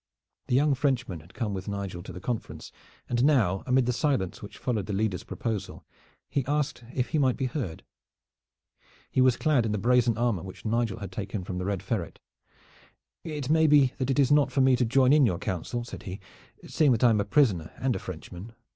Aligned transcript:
The 0.47 0.55
young 0.55 0.73
Frenchman 0.73 1.19
had 1.19 1.35
come 1.35 1.53
with 1.53 1.67
Nigel 1.67 2.01
to 2.01 2.11
the 2.11 2.19
conference, 2.19 2.71
and 3.07 3.23
now, 3.23 3.61
amid 3.67 3.85
the 3.85 3.93
silence 3.93 4.41
which 4.41 4.57
followed 4.57 4.87
the 4.87 4.93
leader's 4.93 5.23
proposal, 5.23 5.85
he 6.27 6.43
asked 6.47 6.83
if 6.91 7.09
he 7.09 7.19
might 7.19 7.37
be 7.37 7.45
heard. 7.45 7.83
He 9.11 9.21
was 9.21 9.37
clad 9.37 9.63
in 9.63 9.73
the 9.73 9.77
brazen 9.77 10.17
armor 10.17 10.41
which 10.41 10.65
Nigel 10.65 11.01
had 11.01 11.11
taken 11.11 11.43
from 11.43 11.59
the 11.59 11.65
Red 11.65 11.83
Ferret. 11.83 12.17
"It 13.23 13.47
may 13.51 13.67
be 13.67 13.93
that 13.99 14.09
it 14.09 14.17
is 14.17 14.31
not 14.31 14.51
for 14.51 14.61
me 14.61 14.75
to 14.75 14.85
join 14.85 15.13
in 15.13 15.27
your 15.27 15.37
counsel," 15.37 15.83
said 15.83 16.01
he, 16.01 16.19
"seeing 16.65 16.91
that 16.93 17.03
I 17.03 17.11
am 17.11 17.21
a 17.21 17.23
prisoner 17.23 17.71
and 17.77 17.95
a 17.95 17.99
Frenchman. 17.99 18.53